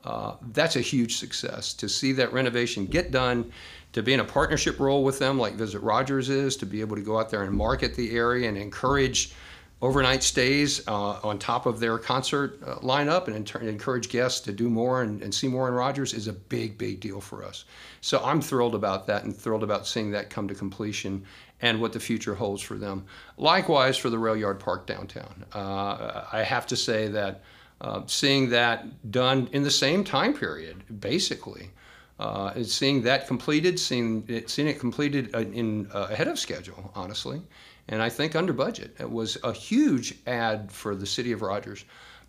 Uh, 0.04 0.36
that's 0.52 0.76
a 0.76 0.82
huge 0.82 1.18
success 1.18 1.74
to 1.74 1.88
see 1.88 2.12
that 2.14 2.34
renovation 2.34 2.86
get 2.86 3.12
done, 3.12 3.52
to 3.94 4.02
be 4.02 4.14
in 4.14 4.20
a 4.20 4.26
partnership 4.26 4.80
role 4.80 5.04
with 5.04 5.20
them 5.20 5.38
like 5.38 5.54
Visit 5.54 5.80
Rogers 5.80 6.30
is, 6.30 6.56
to 6.58 6.66
be 6.66 6.82
able 6.82 6.96
to 6.96 7.04
go 7.04 7.20
out 7.20 7.30
there 7.30 7.44
and 7.44 7.56
market 7.56 7.94
the 7.96 8.16
area 8.16 8.48
and 8.48 8.58
encourage 8.58 9.34
overnight 9.82 10.22
stays 10.22 10.88
uh, 10.88 11.20
on 11.24 11.40
top 11.40 11.66
of 11.66 11.80
their 11.80 11.98
concert 11.98 12.62
uh, 12.64 12.76
lineup 12.76 13.28
and 13.28 13.36
inter- 13.36 13.60
encourage 13.60 14.10
guests 14.10 14.40
to 14.40 14.52
do 14.52 14.70
more 14.70 15.02
and, 15.02 15.24
and, 15.24 15.34
see 15.34 15.48
more 15.48 15.68
in 15.68 15.74
Rogers 15.74 16.14
is 16.14 16.28
a 16.28 16.34
big, 16.34 16.78
big 16.78 17.00
deal 17.00 17.20
for 17.20 17.44
us. 17.44 17.66
So 18.00 18.22
I'm 18.24 18.42
thrilled 18.42 18.76
about 18.76 19.08
that 19.08 19.24
and 19.24 19.36
thrilled 19.36 19.64
about 19.64 19.88
seeing 19.88 20.12
that 20.12 20.30
come 20.30 20.48
to 20.48 20.54
completion 20.54 21.26
and 21.62 21.82
what 21.82 21.94
the 21.94 22.00
future 22.00 22.36
holds 22.36 22.62
for 22.62 22.76
them. 22.76 23.06
Likewise 23.38 23.98
for 23.98 24.10
the 24.10 24.18
Railyard 24.18 24.60
Park 24.60 24.86
downtown. 24.86 25.46
Uh, 25.54 26.26
I 26.32 26.44
have 26.44 26.68
to 26.68 26.76
say 26.76 27.08
that 27.08 27.44
uh, 27.82 28.02
seeing 28.06 28.50
that 28.50 29.12
done 29.12 29.50
in 29.54 29.64
the 29.64 29.72
same 29.72 30.04
time 30.04 30.34
period, 30.34 30.84
basically, 31.00 31.72
uh, 32.20 32.52
and 32.56 32.68
seeing 32.68 33.02
that 33.02 33.28
completed, 33.28 33.80
seeing 33.80 34.24
it, 34.28 34.50
seeing 34.50 34.68
it 34.68 34.80
completed 34.80 35.34
uh, 35.34 35.40
in 35.40 35.88
ahead 35.92 36.28
of 36.28 36.38
schedule, 36.38 36.92
honestly, 36.96 37.42
and 37.88 38.02
I 38.02 38.10
think 38.10 38.36
under 38.36 38.54
budget. 38.54 38.96
It 39.00 39.10
was 39.10 39.38
a 39.44 39.52
huge 39.52 40.16
ad 40.28 40.72
for 40.72 40.96
the 40.96 41.08
city 41.08 41.32
of 41.32 41.42
Rogers. 41.42 41.84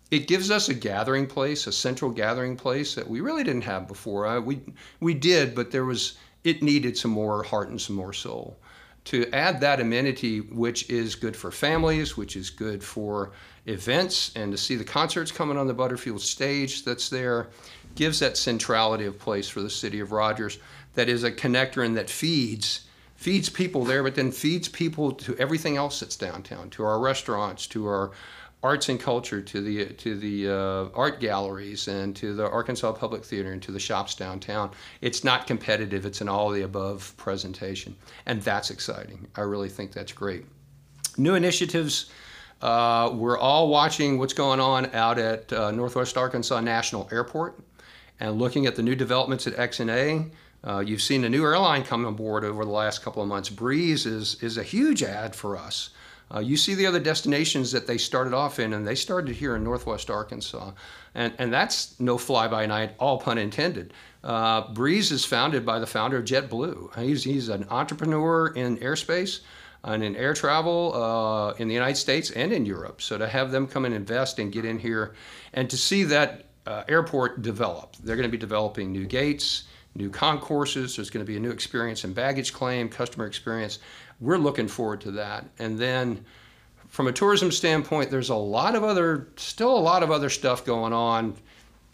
It 0.09 0.27
gives 0.27 0.49
us 0.49 0.69
a 0.69 0.73
gathering 0.73 1.27
place, 1.27 1.67
a 1.67 1.71
central 1.71 2.09
gathering 2.09 2.57
place 2.57 2.95
that 2.95 3.07
we 3.07 3.21
really 3.21 3.43
didn't 3.43 3.63
have 3.63 3.87
before. 3.87 4.25
Uh, 4.25 4.39
we 4.39 4.61
we 4.99 5.13
did, 5.13 5.53
but 5.53 5.69
there 5.69 5.85
was 5.85 6.17
it 6.43 6.63
needed 6.63 6.97
some 6.97 7.11
more 7.11 7.43
heart 7.43 7.69
and 7.69 7.79
some 7.79 7.95
more 7.95 8.13
soul. 8.13 8.57
To 9.05 9.29
add 9.33 9.59
that 9.61 9.79
amenity, 9.79 10.39
which 10.39 10.89
is 10.89 11.13
good 11.13 11.35
for 11.35 11.51
families, 11.51 12.17
which 12.17 12.35
is 12.35 12.49
good 12.49 12.83
for 12.83 13.33
events, 13.65 14.31
and 14.35 14.51
to 14.51 14.57
see 14.57 14.75
the 14.75 14.83
concerts 14.83 15.31
coming 15.31 15.57
on 15.57 15.67
the 15.67 15.73
Butterfield 15.73 16.21
stage 16.21 16.83
that's 16.83 17.09
there, 17.09 17.47
gives 17.95 18.19
that 18.19 18.37
centrality 18.37 19.05
of 19.05 19.19
place 19.19 19.47
for 19.47 19.61
the 19.61 19.69
city 19.69 19.99
of 19.99 20.11
Rogers 20.11 20.59
that 20.95 21.09
is 21.09 21.23
a 21.23 21.31
connector 21.31 21.85
and 21.85 21.97
that 21.97 22.09
feeds 22.09 22.81
feeds 23.15 23.47
people 23.47 23.85
there, 23.85 24.03
but 24.03 24.15
then 24.15 24.31
feeds 24.31 24.67
people 24.67 25.13
to 25.13 25.33
everything 25.37 25.77
else 25.77 26.01
that's 26.01 26.17
downtown, 26.17 26.69
to 26.69 26.83
our 26.83 26.99
restaurants, 26.99 27.67
to 27.67 27.87
our 27.87 28.11
arts 28.61 28.89
and 28.89 28.99
culture, 28.99 29.41
to 29.41 29.61
the 29.61 29.85
to 29.93 30.17
the 30.17 30.49
uh, 30.49 30.89
art 30.93 31.19
galleries, 31.19 31.87
and 31.87 32.15
to 32.15 32.33
the 32.33 32.49
Arkansas 32.49 32.91
Public 32.93 33.23
Theater, 33.23 33.51
and 33.51 33.61
to 33.61 33.71
the 33.71 33.79
shops 33.79 34.15
downtown. 34.15 34.71
It's 35.01 35.23
not 35.23 35.47
competitive; 35.47 36.05
it's 36.05 36.21
an 36.21 36.29
all 36.29 36.49
the 36.49 36.63
above 36.63 37.13
presentation, 37.17 37.95
and 38.25 38.41
that's 38.41 38.71
exciting. 38.71 39.27
I 39.35 39.41
really 39.41 39.69
think 39.69 39.93
that's 39.93 40.11
great. 40.11 40.45
New 41.17 41.35
initiatives. 41.35 42.11
Uh, 42.63 43.11
we're 43.13 43.37
all 43.37 43.67
watching 43.67 44.17
what's 44.17 44.31
going 44.31 44.61
on 44.61 44.85
out 44.95 45.19
at 45.19 45.51
uh, 45.51 45.69
Northwest 45.71 46.15
Arkansas 46.15 46.61
National 46.61 47.09
Airport 47.11 47.59
and 48.21 48.39
looking 48.39 48.65
at 48.67 48.77
the 48.77 48.81
new 48.81 48.95
developments 48.95 49.45
at 49.47 49.53
XNA. 49.57 50.31
Uh, 50.63 50.79
you've 50.79 51.01
seen 51.01 51.25
a 51.25 51.29
new 51.29 51.43
airline 51.43 51.83
come 51.83 52.05
aboard 52.05 52.45
over 52.45 52.63
the 52.63 52.71
last 52.71 53.03
couple 53.03 53.21
of 53.21 53.27
months. 53.27 53.49
Breeze 53.49 54.05
is, 54.05 54.41
is 54.41 54.57
a 54.57 54.63
huge 54.63 55.03
ad 55.03 55.35
for 55.35 55.57
us. 55.57 55.89
Uh, 56.33 56.39
you 56.39 56.55
see 56.55 56.73
the 56.73 56.85
other 56.85 57.01
destinations 57.01 57.69
that 57.73 57.85
they 57.85 57.97
started 57.97 58.33
off 58.33 58.59
in, 58.59 58.71
and 58.71 58.87
they 58.87 58.95
started 58.95 59.35
here 59.35 59.57
in 59.57 59.63
Northwest 59.65 60.09
Arkansas. 60.09 60.71
And, 61.15 61.33
and 61.39 61.51
that's 61.51 61.99
no 61.99 62.17
fly 62.17 62.47
by 62.47 62.65
night, 62.65 62.95
all 62.97 63.19
pun 63.19 63.37
intended. 63.37 63.93
Uh, 64.23 64.71
Breeze 64.71 65.11
is 65.11 65.25
founded 65.25 65.65
by 65.65 65.79
the 65.79 65.85
founder 65.85 66.15
of 66.15 66.23
JetBlue. 66.23 66.97
He's, 66.97 67.25
he's 67.25 67.49
an 67.49 67.67
entrepreneur 67.69 68.47
in 68.47 68.77
airspace 68.77 69.41
and 69.83 70.03
in 70.03 70.15
air 70.15 70.33
travel 70.33 70.93
uh, 70.93 71.51
in 71.53 71.67
the 71.67 71.73
United 71.73 71.97
States 71.97 72.31
and 72.31 72.51
in 72.53 72.65
Europe. 72.65 73.01
So 73.01 73.17
to 73.17 73.27
have 73.27 73.51
them 73.51 73.67
come 73.67 73.85
and 73.85 73.93
invest 73.93 74.39
and 74.39 74.51
get 74.51 74.65
in 74.65 74.79
here 74.79 75.13
and 75.53 75.69
to 75.69 75.77
see 75.77 76.03
that 76.05 76.45
uh, 76.65 76.83
airport 76.87 77.41
develop, 77.41 77.95
they're 78.03 78.15
going 78.15 78.27
to 78.27 78.31
be 78.31 78.37
developing 78.37 78.91
new 78.91 79.05
gates 79.05 79.65
new 79.95 80.09
concourses. 80.09 80.95
There's 80.95 81.09
going 81.09 81.25
to 81.25 81.31
be 81.31 81.37
a 81.37 81.39
new 81.39 81.51
experience 81.51 82.03
in 82.03 82.13
baggage 82.13 82.53
claim, 82.53 82.89
customer 82.89 83.25
experience. 83.25 83.79
We're 84.19 84.37
looking 84.37 84.67
forward 84.67 85.01
to 85.01 85.11
that. 85.11 85.45
And 85.59 85.77
then 85.77 86.25
from 86.87 87.07
a 87.07 87.11
tourism 87.11 87.51
standpoint, 87.51 88.11
there's 88.11 88.29
a 88.29 88.35
lot 88.35 88.75
of 88.75 88.83
other, 88.83 89.27
still 89.35 89.75
a 89.75 89.79
lot 89.79 90.03
of 90.03 90.11
other 90.11 90.29
stuff 90.29 90.65
going 90.65 90.93
on 90.93 91.35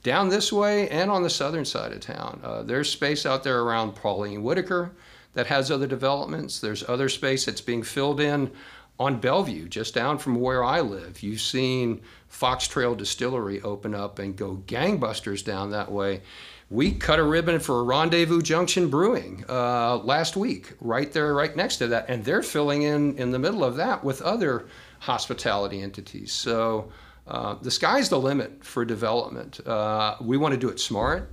down 0.04 0.30
this 0.30 0.52
way 0.54 0.90
and 0.90 1.12
on 1.12 1.24
the 1.24 1.30
southern 1.30 1.66
side 1.66 1.92
of 1.92 2.00
town. 2.00 2.40
Uh, 2.44 2.64
there's 2.64 2.90
space 2.90 3.26
out 3.26 3.44
there 3.44 3.62
around 3.62 3.96
Pauline 3.96 4.44
Whitaker 4.44 4.92
that 5.34 5.48
has 5.48 5.72
other 5.72 5.88
developments. 5.88 6.60
There's 6.60 6.88
other 6.88 7.10
space 7.10 7.46
that's 7.46 7.62
being 7.62 7.84
filled 7.84 8.20
in 8.20 8.52
on 9.00 9.22
Bellview, 9.22 9.70
just 9.70 9.94
down 9.94 10.18
from 10.18 10.36
where 10.40 10.64
I 10.64 10.82
live. 10.82 11.24
You've 11.24 11.42
seen 11.42 12.02
Foxtrail 12.32 12.98
Distillery 12.98 13.62
open 13.62 13.96
up 13.96 14.20
and 14.20 14.36
go 14.36 14.62
gangbusters 14.68 15.44
down 15.44 15.72
that 15.72 15.92
way 15.92 16.22
we 16.70 16.92
cut 16.92 17.18
a 17.18 17.24
ribbon 17.24 17.60
for 17.60 17.84
Rendezvous 17.84 18.42
Junction 18.42 18.90
Brewing 18.90 19.44
uh, 19.50 19.98
last 19.98 20.38
week, 20.38 20.74
right 20.80 21.12
there, 21.12 21.34
right 21.34 21.56
next 21.56 21.78
to 21.78 21.88
that, 21.88 22.06
and 22.10 22.24
they're 22.24 22.44
filling 22.44 22.84
in 22.84 23.18
in 23.18 23.32
the 23.32 23.40
middle 23.40 23.64
of 23.64 23.76
that 23.78 24.04
with 24.04 24.22
other 24.22 24.68
hospitality 25.00 25.82
entities. 25.82 26.32
So 26.32 26.92
uh, 27.28 27.56
the 27.56 27.72
sky's 27.72 28.10
the 28.10 28.20
limit 28.20 28.64
for 28.64 28.86
development. 28.86 29.66
Uh, 29.66 30.16
we 30.22 30.38
want 30.38 30.54
to 30.54 30.60
do 30.60 30.70
it 30.70 30.80
smart. 30.80 31.32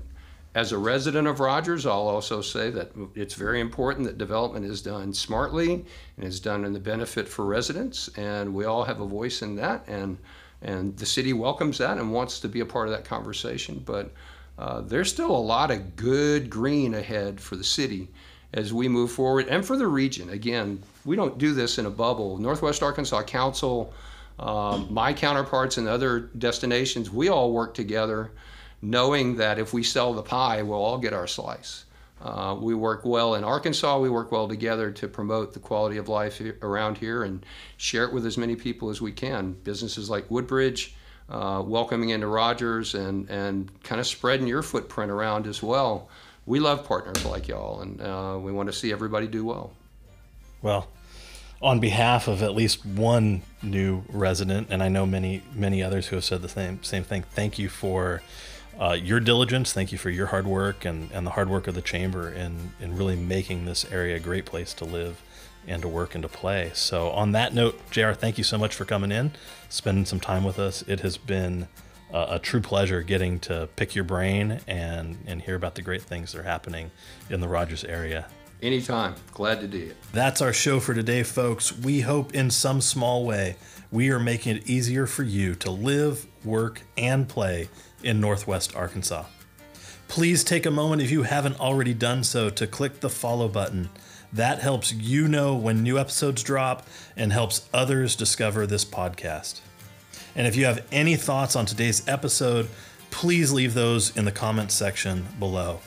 As 0.56 0.72
a 0.72 0.78
resident 0.78 1.28
of 1.28 1.38
Rogers, 1.38 1.84
I'll 1.84 2.08
also 2.08 2.40
say 2.40 2.70
that 2.70 2.90
it's 3.14 3.34
very 3.34 3.60
important 3.60 4.06
that 4.06 4.16
development 4.16 4.64
is 4.64 4.80
done 4.80 5.12
smartly 5.12 5.84
and 6.16 6.25
is 6.25 6.40
done 6.40 6.64
in 6.64 6.72
the 6.72 6.80
benefit 6.80 7.28
for 7.28 7.44
residents, 7.44 8.08
and 8.16 8.54
we 8.54 8.64
all 8.64 8.82
have 8.82 9.02
a 9.02 9.06
voice 9.06 9.42
in 9.42 9.54
that. 9.56 9.86
And 9.86 10.16
and 10.62 10.96
the 10.96 11.04
city 11.04 11.34
welcomes 11.34 11.76
that 11.76 11.98
and 11.98 12.10
wants 12.10 12.40
to 12.40 12.48
be 12.48 12.60
a 12.60 12.64
part 12.64 12.88
of 12.88 12.94
that 12.94 13.04
conversation. 13.04 13.82
But 13.84 14.14
uh, 14.58 14.80
there's 14.80 15.10
still 15.10 15.30
a 15.30 15.36
lot 15.36 15.70
of 15.70 15.94
good 15.94 16.48
green 16.48 16.94
ahead 16.94 17.38
for 17.38 17.56
the 17.56 17.62
city 17.62 18.08
as 18.54 18.72
we 18.72 18.88
move 18.88 19.12
forward 19.12 19.48
and 19.48 19.62
for 19.62 19.76
the 19.76 19.86
region. 19.86 20.30
Again, 20.30 20.82
we 21.04 21.16
don't 21.16 21.36
do 21.36 21.52
this 21.52 21.76
in 21.76 21.84
a 21.84 21.90
bubble. 21.90 22.38
Northwest 22.38 22.82
Arkansas 22.82 23.25
Council, 23.25 23.92
um, 24.38 24.86
my 24.88 25.12
counterparts 25.12 25.76
in 25.76 25.86
other 25.86 26.30
destinations, 26.38 27.10
we 27.10 27.28
all 27.28 27.52
work 27.52 27.75
together 27.75 28.30
knowing 28.83 29.37
that 29.37 29.59
if 29.59 29.73
we 29.73 29.83
sell 29.83 30.12
the 30.12 30.23
pie, 30.23 30.62
we'll 30.62 30.83
all 30.83 30.99
get 30.99 31.12
our 31.12 31.26
slice. 31.26 31.85
Uh, 32.21 32.56
we 32.59 32.75
work 32.75 33.04
well 33.04 33.35
in 33.35 33.45
Arkansas. 33.45 33.99
We 33.99 34.09
work 34.09 34.33
well 34.33 34.49
together 34.49 34.90
to 34.90 35.09
promote 35.09 35.52
the 35.52 35.61
quality 35.61 35.99
of 35.99 36.09
life 36.09 36.40
around 36.62 36.97
here 36.97 37.25
and 37.25 37.45
share 37.76 38.04
it 38.04 38.12
with 38.12 38.25
as 38.25 38.38
many 38.38 38.56
people 38.56 38.88
as 38.88 39.02
we 39.02 39.12
can. 39.12 39.52
Businesses 39.64 40.09
like 40.09 40.30
Woodbridge, 40.30 40.95
uh, 41.28 41.62
welcoming 41.64 42.11
into 42.11 42.26
Rogers 42.26 42.95
and, 42.95 43.28
and 43.28 43.71
kind 43.83 44.00
of 44.00 44.06
spreading 44.06 44.47
your 44.47 44.62
footprint 44.62 45.11
around 45.11 45.47
as 45.47 45.62
well. 45.62 46.09
We 46.47 46.59
love 46.61 46.87
partners 46.87 47.25
like 47.26 47.49
y'all, 47.49 47.80
and 47.80 48.00
uh, 48.00 48.38
we 48.40 48.52
want 48.52 48.68
to 48.68 48.73
see 48.73 48.92
everybody 48.92 49.26
do 49.26 49.45
well. 49.45 49.73
Well, 50.62 50.88
on 51.61 51.80
behalf 51.80 52.28
of 52.28 52.42
at 52.42 52.54
least 52.54 52.87
one 52.87 53.42
new 53.62 54.04
resident, 54.09 54.68
and 54.71 54.83
I 54.83 54.88
know 54.88 55.06
many 55.06 55.42
many 55.54 55.83
others 55.83 56.06
who 56.06 56.16
have 56.16 56.25
said 56.25 56.42
the 56.42 56.49
same 56.49 56.83
same 56.83 57.02
thing. 57.02 57.23
Thank 57.23 57.59
you 57.59 57.68
for 57.68 58.23
uh, 58.80 58.92
your 58.92 59.21
diligence. 59.21 59.73
Thank 59.73 59.92
you 59.92 59.99
for 59.99 60.11
your 60.11 60.26
hard 60.26 60.47
work 60.47 60.85
and, 60.85 61.11
and 61.12 61.26
the 61.26 61.30
hard 61.30 61.49
work 61.49 61.66
of 61.66 61.75
the 61.75 61.83
chamber 61.83 62.30
in, 62.30 62.73
in 62.80 62.97
really 62.97 63.16
making 63.16 63.64
this 63.64 63.90
area 63.90 64.16
a 64.16 64.21
great 64.21 64.45
place 64.45 64.75
to 64.75 64.85
live 64.85 65.23
and 65.66 65.83
to 65.83 65.88
work 65.88 66.14
and 66.14 66.23
to 66.23 66.28
play. 66.28 66.71
So, 66.75 67.11
on 67.11 67.33
that 67.33 67.54
note, 67.54 67.80
JR, 67.90 68.12
thank 68.12 68.38
you 68.38 68.45
so 68.45 68.59
much 68.59 68.75
for 68.75 68.85
coming 68.85 69.11
in, 69.11 69.33
spending 69.68 70.04
some 70.04 70.21
time 70.21 70.45
with 70.45 70.59
us. 70.59 70.83
It 70.83 71.00
has 71.00 71.16
been 71.16 71.68
uh, 72.12 72.26
a 72.30 72.38
true 72.38 72.61
pleasure 72.61 73.02
getting 73.02 73.40
to 73.40 73.68
pick 73.76 73.95
your 73.95 74.04
brain 74.04 74.61
and, 74.66 75.18
and 75.26 75.42
hear 75.42 75.56
about 75.56 75.75
the 75.75 75.83
great 75.83 76.02
things 76.02 76.33
that 76.33 76.40
are 76.40 76.45
happening 76.45 76.90
in 77.30 77.40
the 77.40 77.49
Rogers 77.49 77.85
area. 77.85 78.26
Anytime. 78.62 79.14
Glad 79.33 79.61
to 79.61 79.68
do 79.68 79.78
it. 79.78 79.97
That's 80.12 80.40
our 80.40 80.52
show 80.52 80.80
for 80.80 80.95
today, 80.95 81.23
folks. 81.23 81.76
We 81.76 82.00
hope 82.00 82.35
in 82.35 82.50
some 82.50 82.80
small 82.80 83.26
way 83.26 83.56
we 83.90 84.11
are 84.11 84.18
making 84.18 84.56
it 84.56 84.68
easier 84.68 85.06
for 85.06 85.23
you 85.23 85.54
to 85.56 85.71
live, 85.71 86.26
work, 86.45 86.83
and 86.97 87.28
play 87.28 87.68
in 88.03 88.21
Northwest 88.21 88.75
Arkansas. 88.76 89.25
Please 90.09 90.45
take 90.45 90.67
a 90.67 90.71
moment, 90.71 91.03
if 91.03 91.11
you 91.11 91.25
haven't 91.25 91.59
already 91.59 91.95
done 91.95 92.23
so, 92.23 92.49
to 92.50 92.67
click 92.67 93.00
the 93.00 93.11
follow 93.11 93.49
button. 93.49 93.91
That 94.33 94.61
helps 94.61 94.93
you 94.93 95.29
know 95.29 95.55
when 95.57 95.83
new 95.83 95.99
episodes 95.99 96.43
drop 96.43 96.87
and 97.17 97.33
helps 97.33 97.69
others 97.73 98.15
discover 98.17 98.67
this 98.67 98.85
podcast. 98.85 99.61
And 100.35 100.47
if 100.47 100.55
you 100.55 100.67
have 100.67 100.87
any 100.93 101.17
thoughts 101.17 101.57
on 101.57 101.67
today's 101.67 102.07
episode, 102.07 102.69
please 103.11 103.53
leave 103.53 103.75
those 103.75 104.17
in 104.17 104.25
the 104.25 104.33
comments 104.33 104.75
section 104.75 105.26
below. 105.38 105.81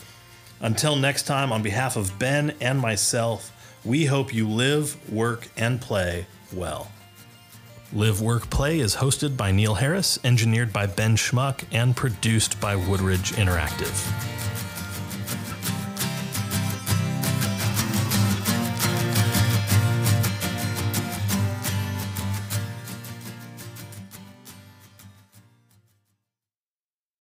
Until 0.60 0.96
next 0.96 1.24
time, 1.24 1.52
on 1.52 1.62
behalf 1.62 1.96
of 1.96 2.18
Ben 2.20 2.54
and 2.60 2.80
myself, 2.80 3.52
we 3.86 4.06
hope 4.06 4.34
you 4.34 4.50
live, 4.50 5.10
work, 5.12 5.48
and 5.56 5.80
play 5.80 6.26
well. 6.52 6.92
Live, 7.92 8.22
Work, 8.22 8.52
Play 8.52 8.82
is 8.82 8.98
hosted 8.98 9.36
by 9.36 9.52
Neil 9.52 9.74
Harris, 9.74 10.20
engineered 10.24 10.72
by 10.72 10.86
Ben 10.86 11.16
Schmuck, 11.16 11.64
and 11.72 11.96
produced 11.96 12.62
by 12.62 12.76
Woodridge 12.76 13.32
Interactive. 13.32 14.59